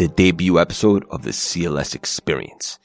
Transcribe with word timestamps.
the 0.00 0.08
debut 0.08 0.58
episode 0.58 1.04
of 1.10 1.24
the 1.24 1.30
CLS 1.30 1.94
experience. 1.94 2.78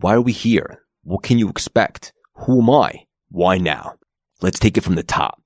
Why 0.00 0.14
are 0.14 0.22
we 0.22 0.32
here? 0.32 0.80
What 1.04 1.22
can 1.22 1.38
you 1.38 1.50
expect? 1.50 2.14
Who 2.46 2.62
am 2.62 2.70
I? 2.70 3.04
Why 3.28 3.58
now? 3.58 3.96
Let's 4.40 4.58
take 4.58 4.78
it 4.78 4.82
from 4.82 4.94
the 4.94 5.02
top. 5.02 5.42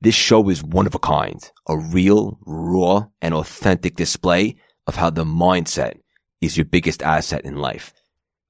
This 0.00 0.14
show 0.14 0.48
is 0.48 0.64
one 0.64 0.86
of 0.86 0.94
a 0.94 0.98
kind, 0.98 1.38
a 1.68 1.76
real, 1.76 2.38
raw, 2.46 3.08
and 3.20 3.34
authentic 3.34 3.96
display 3.96 4.56
of 4.86 4.96
how 4.96 5.10
the 5.10 5.26
mindset 5.26 5.98
is 6.40 6.56
your 6.56 6.64
biggest 6.64 7.02
asset 7.02 7.44
in 7.44 7.56
life. 7.56 7.92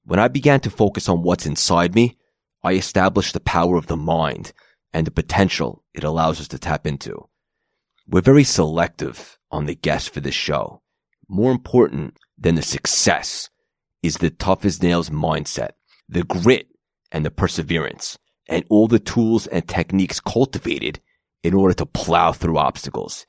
When 0.05 0.17
I 0.17 0.29
began 0.29 0.61
to 0.61 0.69
focus 0.69 1.09
on 1.09 1.21
what's 1.21 1.45
inside 1.45 1.95
me, 1.95 2.17
I 2.63 2.75
established 2.75 3.33
the 3.33 3.41
power 3.41 3.75
of 3.75 3.87
the 3.87 3.97
mind 3.97 4.53
and 4.93 5.05
the 5.05 5.11
potential 5.11 5.83
it 5.93 6.05
allows 6.05 6.39
us 6.39 6.47
to 6.47 6.59
tap 6.59 6.87
into. 6.87 7.27
We're 8.07 8.21
very 8.21 8.45
selective 8.45 9.37
on 9.51 9.65
the 9.65 9.75
guests 9.75 10.07
for 10.07 10.21
this 10.21 10.33
show 10.33 10.81
more 11.27 11.51
important 11.51 12.17
than 12.37 12.55
the 12.55 12.61
success 12.61 13.49
is 14.03 14.17
the 14.17 14.29
tough 14.29 14.65
as 14.65 14.81
nails 14.81 15.09
mindset, 15.09 15.71
the 16.07 16.23
grit 16.23 16.67
and 17.11 17.25
the 17.25 17.31
perseverance, 17.31 18.17
and 18.47 18.65
all 18.69 18.87
the 18.87 18.99
tools 18.99 19.47
and 19.47 19.67
techniques 19.67 20.19
cultivated 20.19 20.99
in 21.43 21.53
order 21.53 21.73
to 21.73 21.85
plow 21.85 22.31
through 22.31 22.57
obstacles. 22.57 23.25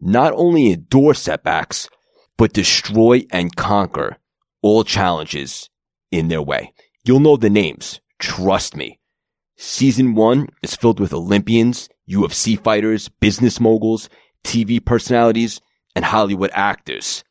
Not 0.00 0.32
only 0.34 0.72
endure 0.72 1.14
setbacks, 1.14 1.88
but 2.36 2.52
destroy 2.52 3.26
and 3.30 3.54
conquer 3.56 4.16
all 4.62 4.84
challenges 4.84 5.68
in 6.10 6.28
their 6.28 6.42
way. 6.42 6.72
You'll 7.04 7.20
know 7.20 7.36
the 7.36 7.50
names. 7.50 8.00
Trust 8.18 8.76
me. 8.76 8.98
Season 9.56 10.14
one 10.14 10.48
is 10.62 10.76
filled 10.76 11.00
with 11.00 11.12
Olympians, 11.12 11.88
UFC 12.08 12.62
fighters, 12.62 13.08
business 13.08 13.60
moguls, 13.60 14.08
TV 14.44 14.84
personalities, 14.84 15.60
and 15.96 16.04
Hollywood 16.04 16.50
actors. 16.54 17.24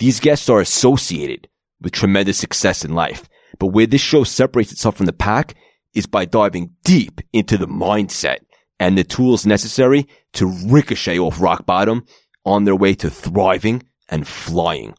These 0.00 0.18
guests 0.18 0.48
are 0.48 0.60
associated 0.60 1.46
with 1.82 1.92
tremendous 1.92 2.38
success 2.38 2.86
in 2.86 2.94
life. 2.94 3.28
But 3.58 3.66
where 3.66 3.86
this 3.86 4.00
show 4.00 4.24
separates 4.24 4.72
itself 4.72 4.96
from 4.96 5.04
the 5.04 5.12
pack 5.12 5.54
is 5.92 6.06
by 6.06 6.24
diving 6.24 6.70
deep 6.84 7.20
into 7.34 7.58
the 7.58 7.66
mindset 7.68 8.38
and 8.78 8.96
the 8.96 9.04
tools 9.04 9.44
necessary 9.44 10.08
to 10.32 10.46
ricochet 10.46 11.18
off 11.18 11.38
rock 11.38 11.66
bottom 11.66 12.06
on 12.46 12.64
their 12.64 12.74
way 12.74 12.94
to 12.94 13.10
thriving 13.10 13.82
and 14.08 14.26
flying. 14.26 14.94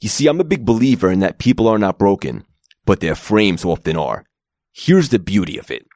You 0.00 0.08
see, 0.08 0.26
I'm 0.26 0.40
a 0.40 0.44
big 0.44 0.64
believer 0.64 1.08
in 1.08 1.20
that 1.20 1.38
people 1.38 1.68
are 1.68 1.78
not 1.78 1.96
broken, 1.96 2.44
but 2.84 2.98
their 2.98 3.14
frames 3.14 3.64
often 3.64 3.96
are. 3.96 4.24
Here's 4.72 5.10
the 5.10 5.20
beauty 5.20 5.56
of 5.56 5.70
it. 5.70 5.86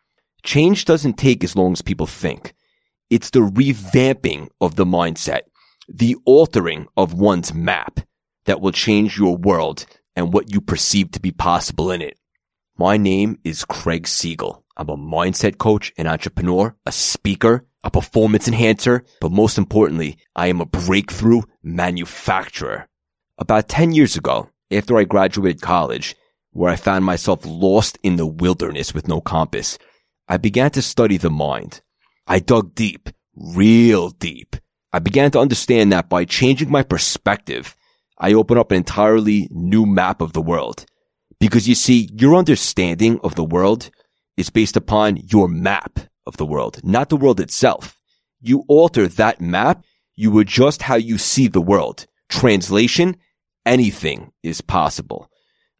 Change 0.45 0.85
doesn't 0.85 1.19
take 1.19 1.43
as 1.43 1.57
long 1.57 1.73
as 1.73 1.83
people 1.83 2.07
think. 2.07 2.55
It's 3.11 3.31
the 3.31 3.41
revamping 3.41 4.51
of 4.61 4.77
the 4.77 4.85
mindset, 4.87 5.41
the 5.89 6.15
altering 6.25 6.87
of 6.97 7.13
one's 7.13 7.53
map 7.53 7.99
that 8.45 8.61
will 8.61 8.73
change 8.73 9.19
your 9.19 9.37
world 9.37 9.87
and 10.17 10.33
what 10.33 10.53
you 10.53 10.61
perceive 10.61 11.11
to 11.13 11.21
be 11.21 11.31
possible 11.31 11.91
in 11.91 12.03
it. 12.03 12.19
My 12.77 12.97
name 12.97 13.39
is 13.45 13.65
Craig 13.65 14.07
Siegel. 14.07 14.65
I'm 14.77 14.89
a 14.89 14.97
mindset 14.97 15.59
coach, 15.59 15.93
an 15.99 16.07
entrepreneur, 16.07 16.75
a 16.87 16.93
speaker, 16.93 17.67
a 17.85 17.91
performance 17.91 18.49
enhancer, 18.49 19.05
but 19.21 19.33
most 19.33 19.59
importantly, 19.59 20.19
I 20.35 20.49
am 20.49 20.61
a 20.61 20.67
breakthrough 20.67 21.43
manufacturer. 21.63 22.89
About 23.39 23.69
10 23.69 23.93
years 23.93 24.17
ago, 24.17 24.49
after 24.71 24.97
I 24.97 25.05
graduated 25.05 25.61
college, 25.61 26.17
where 26.53 26.71
I 26.71 26.77
found 26.77 27.05
myself 27.05 27.41
lost 27.45 27.99
in 28.03 28.17
the 28.17 28.27
wilderness 28.27 28.95
with 28.95 29.09
no 29.09 29.21
compass, 29.21 29.79
I 30.29 30.37
began 30.37 30.71
to 30.73 30.83
study 30.83 31.17
the 31.17 31.31
mind. 31.31 31.81
I 32.27 32.39
dug 32.39 32.75
deep, 32.75 33.09
real 33.35 34.11
deep. 34.11 34.57
I 34.93 34.99
began 34.99 35.31
to 35.33 35.41
understand 35.41 35.93
that 35.93 36.09
by 36.09 36.25
changing 36.25 36.71
my 36.71 36.83
perspective, 36.83 37.77
I 38.21 38.35
open 38.35 38.59
up 38.59 38.71
an 38.71 38.77
entirely 38.77 39.49
new 39.51 39.87
map 39.87 40.21
of 40.21 40.35
the 40.35 40.43
world. 40.43 40.85
Because 41.41 41.67
you 41.67 41.75
see, 41.75 42.11
your 42.13 42.37
understanding 42.37 43.19
of 43.25 43.35
the 43.35 43.45
world 43.45 43.91
is 44.37 44.51
based 44.51 44.77
upon 44.77 45.17
your 45.17 45.49
map 45.49 45.99
of 46.27 46.37
the 46.37 46.45
world, 46.45 46.81
not 46.85 47.09
the 47.09 47.17
world 47.17 47.41
itself. 47.41 47.99
You 48.43 48.65
alter 48.69 49.09
that 49.09 49.41
map, 49.41 49.85
you 50.17 50.39
adjust 50.39 50.83
how 50.83 50.97
you 50.97 51.17
see 51.17 51.49
the 51.49 51.63
world. 51.63 52.07
Translation, 52.29 53.17
anything 53.65 54.33
is 54.43 54.61
possible. 54.61 55.31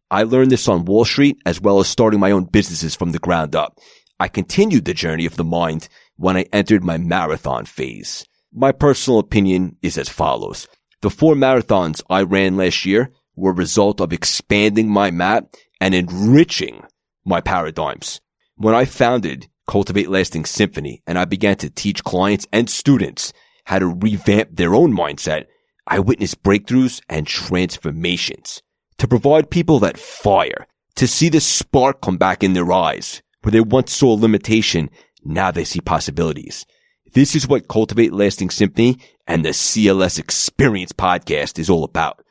I 0.09 0.23
learned 0.23 0.51
this 0.51 0.67
on 0.67 0.85
Wall 0.85 1.05
Street 1.05 1.37
as 1.45 1.61
well 1.61 1.79
as 1.79 1.87
starting 1.87 2.19
my 2.19 2.31
own 2.31 2.45
businesses 2.45 2.95
from 2.95 3.11
the 3.11 3.19
ground 3.19 3.55
up. 3.55 3.77
I 4.19 4.27
continued 4.27 4.85
the 4.85 4.93
journey 4.95 5.27
of 5.27 5.37
the 5.37 5.43
mind 5.43 5.87
when 6.17 6.37
I 6.37 6.45
entered 6.51 6.83
my 6.83 6.97
marathon 6.97 7.65
phase. 7.65 8.25
My 8.51 8.71
personal 8.71 9.19
opinion 9.19 9.77
is 9.81 9.97
as 9.97 10.09
follows. 10.09 10.67
The 11.01 11.09
four 11.09 11.33
marathons 11.33 12.03
I 12.09 12.21
ran 12.21 12.57
last 12.57 12.85
year 12.85 13.11
were 13.35 13.51
a 13.51 13.55
result 13.55 13.99
of 13.99 14.13
expanding 14.13 14.87
my 14.87 15.09
map 15.09 15.45
and 15.79 15.95
enriching 15.95 16.83
my 17.25 17.41
paradigms. 17.41 18.21
When 18.55 18.75
I 18.75 18.85
founded 18.85 19.47
Cultivate 19.67 20.09
Lasting 20.09 20.45
Symphony 20.45 21.01
and 21.07 21.17
I 21.17 21.25
began 21.25 21.55
to 21.57 21.71
teach 21.71 22.03
clients 22.03 22.45
and 22.53 22.69
students 22.69 23.33
how 23.65 23.79
to 23.79 23.87
revamp 23.87 24.55
their 24.55 24.75
own 24.75 24.95
mindset, 24.95 25.45
I 25.87 25.99
witnessed 25.99 26.43
breakthroughs 26.43 27.01
and 27.09 27.25
transformations 27.25 28.61
to 28.99 29.07
provide 29.07 29.49
people 29.49 29.79
that 29.79 29.97
fire, 29.97 30.67
to 30.95 31.07
see 31.07 31.29
the 31.29 31.39
spark 31.39 32.01
come 32.01 32.17
back 32.17 32.43
in 32.43 32.53
their 32.53 32.71
eyes 32.71 33.23
where 33.41 33.51
they 33.51 33.61
once 33.61 33.91
saw 33.91 34.13
limitation. 34.13 34.91
Now 35.23 35.49
they 35.49 35.63
see 35.63 35.81
possibilities. 35.81 36.67
This 37.13 37.35
is 37.35 37.45
what 37.45 37.67
Cultivate 37.67 38.13
Lasting 38.13 38.51
Symphony 38.51 38.97
and 39.27 39.43
the 39.43 39.49
CLS 39.49 40.17
Experience 40.17 40.93
podcast 40.93 41.59
is 41.59 41.69
all 41.69 41.83
about. 41.83 42.23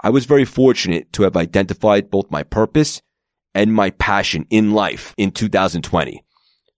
I 0.00 0.10
was 0.10 0.26
very 0.26 0.44
fortunate 0.44 1.12
to 1.14 1.24
have 1.24 1.36
identified 1.36 2.08
both 2.08 2.30
my 2.30 2.44
purpose 2.44 3.02
and 3.52 3.74
my 3.74 3.90
passion 3.90 4.46
in 4.48 4.74
life 4.74 5.12
in 5.16 5.32
2020. 5.32 6.22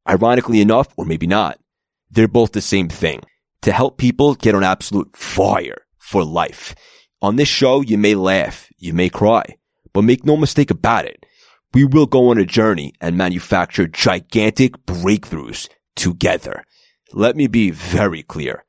Ironically 0.08 0.62
enough, 0.62 0.88
or 0.96 1.04
maybe 1.04 1.26
not, 1.26 1.58
they're 2.10 2.28
both 2.28 2.52
the 2.52 2.62
same 2.62 2.88
thing. 2.88 3.20
To 3.60 3.72
help 3.72 3.98
people 3.98 4.34
get 4.36 4.54
on 4.54 4.64
absolute 4.64 5.14
fire 5.14 5.82
for 5.98 6.24
life. 6.24 6.74
On 7.20 7.36
this 7.36 7.48
show, 7.48 7.82
you 7.82 7.98
may 7.98 8.14
laugh, 8.14 8.70
you 8.78 8.94
may 8.94 9.10
cry, 9.10 9.44
but 9.92 10.00
make 10.00 10.24
no 10.24 10.38
mistake 10.38 10.70
about 10.70 11.04
it. 11.04 11.26
We 11.74 11.84
will 11.84 12.06
go 12.06 12.30
on 12.30 12.38
a 12.38 12.46
journey 12.46 12.94
and 13.02 13.18
manufacture 13.18 13.86
gigantic 13.86 14.78
breakthroughs 14.86 15.68
together. 15.94 16.64
Let 17.16 17.36
me 17.36 17.46
be 17.46 17.70
very 17.70 18.24
clear. 18.24 18.64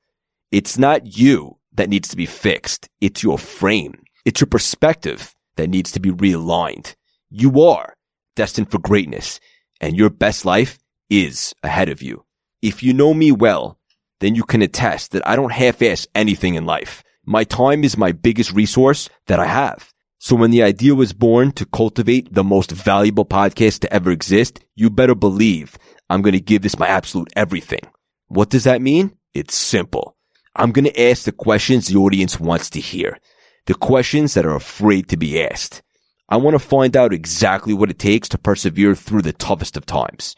It's 0.52 0.78
not 0.78 1.18
you 1.18 1.58
that 1.74 1.90
needs 1.90 2.10
to 2.10 2.16
be 2.16 2.28
fixed. 2.28 2.88
It's 3.02 3.24
your 3.24 3.40
frame. 3.40 4.04
It's 4.24 4.40
your 4.40 4.48
perspective 4.48 5.34
that 5.56 5.72
needs 5.72 5.92
to 5.94 6.00
be 6.00 6.12
realigned. 6.12 6.94
You 7.32 7.64
are 7.64 7.96
destined 8.36 8.70
for 8.70 8.78
greatness 8.78 9.40
and 9.82 9.98
your 9.98 10.12
best 10.12 10.46
life 10.46 10.78
is 11.10 11.56
ahead 11.64 11.90
of 11.90 12.04
you. 12.04 12.24
If 12.62 12.84
you 12.84 12.94
know 12.94 13.16
me 13.16 13.32
well, 13.32 13.80
then 14.20 14.36
you 14.36 14.44
can 14.44 14.62
attest 14.62 15.14
that 15.14 15.28
I 15.28 15.36
don't 15.36 15.52
half-ass 15.52 16.06
anything 16.14 16.54
in 16.54 16.68
life. 16.68 17.04
My 17.26 17.46
time 17.46 17.84
is 17.84 17.98
my 17.98 18.12
biggest 18.12 18.52
resource 18.52 19.10
that 19.26 19.40
I 19.40 19.48
have. 19.48 19.92
So 20.20 20.36
when 20.36 20.52
the 20.52 20.62
idea 20.62 20.94
was 20.94 21.14
born 21.14 21.52
to 21.54 21.66
cultivate 21.66 22.32
the 22.32 22.44
most 22.44 22.70
valuable 22.70 23.26
podcast 23.26 23.80
to 23.80 23.92
ever 23.92 24.12
exist, 24.12 24.64
you 24.76 24.92
better 24.92 25.16
believe 25.16 25.80
I'm 26.12 26.22
going 26.22 26.34
to 26.34 26.40
give 26.40 26.62
this 26.62 26.78
my 26.78 26.88
absolute 26.88 27.34
everything. 27.36 27.82
What 28.28 28.50
does 28.50 28.64
that 28.64 28.82
mean? 28.82 29.18
It's 29.34 29.56
simple. 29.56 30.16
I'm 30.56 30.72
going 30.72 30.86
to 30.86 31.02
ask 31.02 31.24
the 31.24 31.32
questions 31.32 31.88
the 31.88 31.98
audience 31.98 32.40
wants 32.40 32.70
to 32.72 32.80
hear. 32.80 33.20
The 33.66 33.74
questions 33.76 34.34
that 34.34 34.46
are 34.46 34.56
afraid 34.56 35.10
to 35.10 35.18
be 35.18 35.42
asked. 35.42 35.82
I 36.30 36.38
want 36.38 36.56
to 36.56 36.60
find 36.60 36.96
out 36.96 37.14
exactly 37.14 37.74
what 37.74 37.92
it 37.92 38.00
takes 38.00 38.30
to 38.30 38.38
persevere 38.38 38.96
through 38.96 39.22
the 39.22 39.34
toughest 39.34 39.78
of 39.78 39.86
times. 39.86 40.36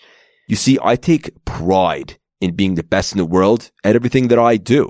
You 0.47 0.55
see, 0.55 0.77
I 0.81 0.95
take 0.95 1.45
pride 1.45 2.17
in 2.41 2.55
being 2.55 2.75
the 2.75 2.83
best 2.83 3.13
in 3.13 3.17
the 3.17 3.25
world 3.25 3.71
at 3.83 3.95
everything 3.95 4.27
that 4.29 4.39
I 4.39 4.57
do. 4.57 4.89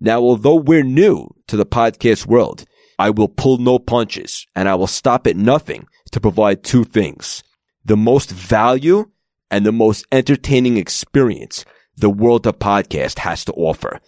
Now, 0.00 0.20
although 0.20 0.56
we're 0.56 0.84
new 0.84 1.28
to 1.48 1.56
the 1.56 1.66
podcast 1.66 2.26
world, 2.26 2.64
I 2.98 3.10
will 3.10 3.28
pull 3.28 3.58
no 3.58 3.78
punches 3.78 4.46
and 4.54 4.68
I 4.68 4.74
will 4.74 4.86
stop 4.86 5.26
at 5.26 5.36
nothing 5.36 5.86
to 6.12 6.20
provide 6.20 6.62
two 6.62 6.84
things. 6.84 7.42
The 7.84 7.96
most 7.96 8.30
value 8.30 9.10
and 9.50 9.64
the 9.64 9.72
most 9.72 10.04
entertaining 10.12 10.76
experience 10.76 11.64
the 11.98 12.10
world 12.10 12.46
of 12.46 12.58
podcast 12.58 13.18
has 13.20 13.44
to 13.44 13.52
offer. 13.52 14.00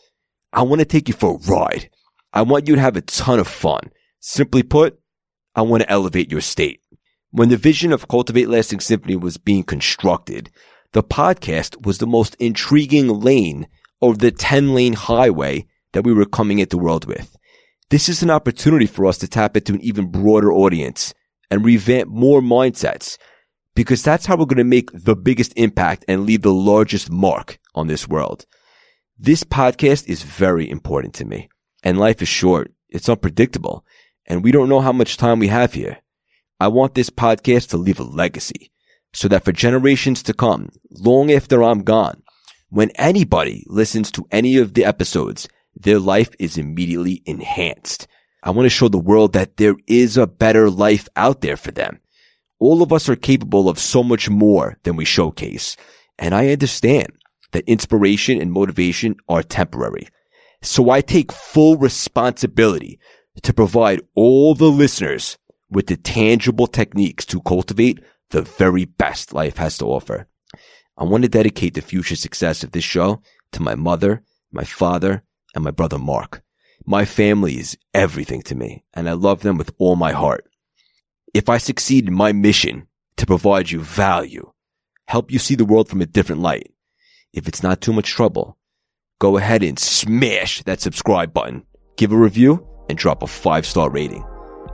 I 0.53 0.63
want 0.63 0.81
to 0.81 0.85
take 0.85 1.09
you 1.09 1.15
for 1.15 1.35
a 1.35 1.53
ride. 1.53 1.91
I 2.33 2.43
want 2.43 2.69
you 2.69 2.77
to 2.77 2.81
have 2.81 2.97
a 2.97 3.01
ton 3.01 3.39
of 3.39 3.49
fun. 3.49 3.91
Simply 4.21 4.63
put, 4.63 4.99
I 5.55 5.63
want 5.63 5.83
to 5.83 5.91
elevate 5.91 6.31
your 6.31 6.41
state. 6.41 6.81
When 7.31 7.49
the 7.49 7.57
vision 7.57 7.93
of 7.93 8.09
Cultivate 8.09 8.49
Lasting 8.49 8.81
Symphony 8.81 9.17
was 9.17 9.39
being 9.39 9.65
constructed, 9.65 10.51
the 10.93 11.03
podcast 11.03 11.85
was 11.85 11.99
the 11.99 12.07
most 12.07 12.35
intriguing 12.37 13.09
lane 13.09 13.67
of 14.03 14.19
the 14.19 14.31
10 14.31 14.75
lane 14.75 14.95
highway 14.95 15.67
that 15.93 16.05
we 16.05 16.13
were 16.13 16.27
coming 16.27 16.61
at 16.61 16.71
the 16.71 16.79
world 16.79 17.07
with. 17.07 17.37
This 17.91 18.09
is 18.09 18.23
an 18.23 18.31
opportunity 18.31 18.87
for 18.87 19.07
us 19.07 19.19
to 19.19 19.29
tap 19.29 19.57
into 19.57 19.75
an 19.75 19.81
even 19.81 20.11
broader 20.11 20.53
audience 20.53 21.15
and 21.51 21.65
revamp 21.65 22.09
more 22.09 22.41
mindsets 22.41 23.19
because 23.75 24.03
that's 24.03 24.27
how 24.27 24.37
we're 24.37 24.47
going 24.47 24.59
to 24.59 24.65
make 24.65 24.91
the 24.93 25.17
biggest 25.17 25.53
impact 25.57 26.05
and 26.09 26.27
leave 26.27 26.43
the 26.43 26.53
largest 26.53 27.11
mark 27.11 27.60
on 27.75 27.87
this 27.87 28.09
world. 28.09 28.47
This 29.19 29.45
podcast 29.45 30.09
is 30.09 30.23
very 30.23 30.69
important 30.69 31.15
to 31.15 31.25
me 31.25 31.49
and 31.83 31.99
life 31.99 32.23
is 32.23 32.29
short. 32.29 32.73
It's 32.89 33.09
unpredictable 33.09 33.85
and 34.27 34.43
we 34.43 34.53
don't 34.53 34.69
know 34.69 34.81
how 34.81 34.93
much 34.93 35.17
time 35.17 35.39
we 35.39 35.49
have 35.49 35.75
here. 35.75 35.99
I 36.59 36.69
want 36.69 36.95
this 36.95 37.11
podcast 37.11 37.71
to 37.71 37.77
leave 37.77 38.01
a 38.01 38.05
legacy 38.05 38.71
so 39.13 39.29
that 39.29 39.45
for 39.45 39.53
generations 39.53 40.23
to 40.25 40.35
come, 40.35 40.71
long 40.91 41.33
after 41.33 41.63
I'm 41.63 41.83
gone, 41.83 42.23
when 42.69 42.91
anybody 42.91 43.65
listens 43.67 44.11
to 44.13 44.27
any 44.31 44.57
of 44.57 44.75
the 44.75 44.85
episodes, 44.85 45.49
their 45.75 45.99
life 45.99 46.31
is 46.39 46.57
immediately 46.57 47.23
enhanced. 47.27 48.07
I 48.43 48.51
want 48.51 48.67
to 48.67 48.71
show 48.71 48.89
the 48.89 48.99
world 48.99 49.33
that 49.33 49.57
there 49.57 49.75
is 49.87 50.17
a 50.17 50.27
better 50.27 50.71
life 50.71 51.09
out 51.17 51.41
there 51.41 51.57
for 51.57 51.73
them. 51.73 51.99
All 52.59 52.83
of 52.83 52.93
us 52.93 53.09
are 53.09 53.17
capable 53.17 53.69
of 53.69 53.79
so 53.79 54.03
much 54.03 54.31
more 54.31 54.79
than 54.85 54.97
we 54.97 55.05
showcase. 55.05 55.77
And 56.19 56.35
I 56.35 56.53
understand 56.53 57.09
that 57.53 57.69
inspiration 57.69 58.41
and 58.41 58.53
motivation 58.53 59.17
are 59.29 59.43
temporary. 59.43 60.09
So 60.63 60.91
I 60.91 61.01
take 61.01 61.33
full 61.33 61.77
responsibility 61.77 62.99
to 63.43 63.53
provide 63.53 64.03
all 64.15 64.55
the 64.55 64.71
listeners 64.71 65.39
with 65.71 65.87
the 65.87 65.97
tangible 65.97 66.67
techniques 66.67 67.25
to 67.27 67.41
cultivate 67.41 68.01
the 68.31 68.43
very 68.43 68.85
best 68.85 69.33
life 69.33 69.57
has 69.57 69.79
to 69.79 69.87
offer. 69.87 70.27
I 70.97 71.05
want 71.05 71.23
to 71.23 71.29
dedicate 71.29 71.75
the 71.75 71.81
future 71.81 72.17
success 72.17 72.63
of 72.63 72.73
this 72.73 72.85
show 72.85 73.23
to 73.53 73.63
my 73.63 73.75
mother, 73.75 74.23
my 74.53 74.65
father, 74.65 75.23
and 75.55 75.65
my 75.65 75.71
brother 75.71 75.99
Mark. 75.99 76.43
My 76.87 77.05
family 77.05 77.59
is 77.59 77.77
everything 77.95 78.43
to 78.43 78.55
me, 78.55 78.85
and 78.95 79.09
I 79.09 79.13
love 79.13 79.41
them 79.41 79.57
with 79.57 79.73
all 79.79 79.97
my 79.97 80.13
heart. 80.13 80.49
If 81.33 81.49
I 81.49 81.59
succeed 81.59 82.09
in 82.09 82.15
my 82.15 82.33
mission 82.33 82.87
to 83.17 83.27
provide 83.27 83.71
you 83.71 83.81
value, 83.81 84.53
help 85.07 85.31
you 85.31 85.39
see 85.39 85.55
the 85.55 85.65
world 85.65 85.89
from 85.89 86.01
a 86.01 86.07
different 86.07 86.43
light, 86.43 86.73
if 87.33 87.49
it's 87.49 87.63
not 87.63 87.81
too 87.81 87.93
much 87.93 88.11
trouble, 88.11 88.57
go 89.19 89.37
ahead 89.37 89.63
and 89.63 89.79
smash 89.79 90.63
that 90.65 90.81
subscribe 90.81 91.33
button, 91.33 91.65
give 91.97 92.13
a 92.13 92.17
review, 92.17 92.67
and 92.89 92.99
drop 92.99 93.23
a 93.23 93.27
five 93.27 93.67
star 93.67 93.91
rating. 93.91 94.25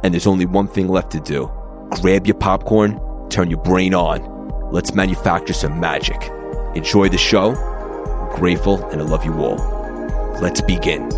And 0.02 0.14
there's 0.14 0.26
only 0.26 0.46
one 0.46 0.68
thing 0.68 0.88
left 0.88 1.12
to 1.12 1.20
do. 1.20 1.50
Grab 1.90 2.26
your 2.26 2.36
popcorn, 2.36 3.00
turn 3.30 3.50
your 3.50 3.62
brain 3.62 3.94
on, 3.94 4.36
Let's 4.72 4.94
manufacture 4.94 5.52
some 5.52 5.78
magic. 5.78 6.20
Enjoy 6.74 7.08
the 7.08 7.18
show. 7.18 7.54
I'm 7.54 8.36
grateful 8.36 8.84
and 8.86 9.00
I 9.00 9.04
love 9.04 9.24
you 9.24 9.32
all. 9.34 9.56
Let's 10.42 10.60
begin. 10.60 11.08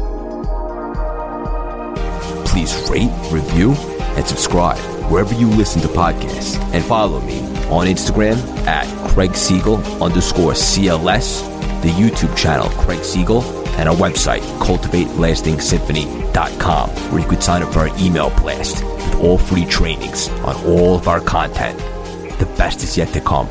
Please 2.45 2.89
rate, 2.91 3.11
review, 3.33 3.73
and 3.73 4.27
subscribe 4.27 4.98
wherever 5.11 5.35
you 5.35 5.49
listen 5.49 5.83
to 5.83 5.89
podcasts 5.89 6.57
and 6.73 6.83
follow 6.85 7.21
me 7.21 7.41
on 7.69 7.87
Instagram 7.87 8.39
at 8.67 8.87
Craig 9.11 9.35
Siegel 9.35 9.77
underscore 10.03 10.53
CLS, 10.53 11.43
the 11.83 11.91
YouTube 11.91 12.35
channel 12.37 12.71
Craig 12.71 13.05
Siegel, 13.05 13.43
and 13.79 13.89
our 13.89 13.97
website, 13.97 14.43
cultivatelastingsymphony.com, 14.61 16.91
where 16.91 17.21
you 17.21 17.29
could 17.29 17.43
sign 17.43 17.63
up 17.63 17.73
for 17.73 17.81
our 17.81 17.91
email 17.99 18.31
blast 18.41 18.85
with 18.85 19.15
all 19.17 19.39
free 19.39 19.65
trainings 19.67 20.29
on 20.29 20.55
all 20.67 20.95
of 20.97 21.09
our 21.09 21.21
content 21.21 21.79
the 22.39 22.47
best 22.57 22.83
is 22.83 22.97
yet 22.97 23.09
to 23.09 23.21
come. 23.21 23.49